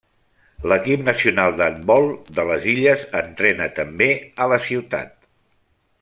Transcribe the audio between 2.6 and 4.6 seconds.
illes entrena també a la